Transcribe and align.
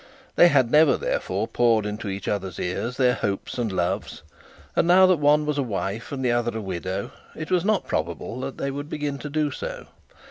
They 0.35 0.47
had 0.47 0.71
never, 0.71 0.97
therefore, 0.97 1.47
poured 1.47 1.85
into 1.85 2.09
each 2.09 2.27
other's 2.27 2.57
ears 2.57 2.97
their 2.97 3.13
hopes 3.13 3.59
and 3.59 3.71
loves; 3.71 4.23
and 4.75 4.87
now 4.87 5.05
that 5.05 5.19
one 5.19 5.45
was 5.45 5.59
a 5.59 5.61
wife 5.61 6.11
and 6.11 6.25
the 6.25 6.31
other 6.31 6.57
a 6.57 6.59
widow, 6.59 7.11
it 7.35 7.51
was 7.51 7.63
not 7.63 7.87
probable 7.87 8.39
that 8.39 8.57
they 8.57 8.71
would 8.71 8.89
begin 8.89 9.19
to 9.19 9.29
do 9.29 9.51
so. 9.51 9.85